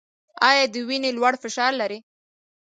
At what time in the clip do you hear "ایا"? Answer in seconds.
0.47-0.63